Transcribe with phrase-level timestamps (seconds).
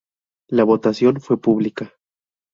[0.49, 1.93] La votación fue pública.